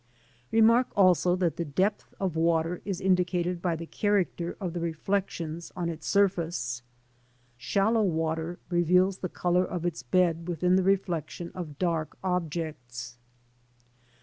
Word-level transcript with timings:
Remark 0.51 0.87
also 0.95 1.35
that 1.35 1.57
the 1.57 1.63
depth 1.63 2.15
of 2.19 2.35
water 2.35 2.81
is 2.85 2.99
indicated 2.99 3.61
by 3.61 3.75
the 3.75 3.85
character 3.85 4.57
of 4.59 4.73
the 4.73 4.79
reflections 4.79 5.71
on 5.75 5.89
its 5.89 6.07
surface. 6.07 6.81
Shallow 7.55 8.01
water 8.01 8.57
reveals 8.71 9.19
the 9.19 9.29
colour 9.29 9.63
of 9.63 9.85
its 9.85 10.01
bed 10.01 10.47
within 10.47 10.75
the 10.75 10.81
reflection 10.81 11.51
of 11.53 11.77
.dark 11.77 12.17
objects. 12.23 13.19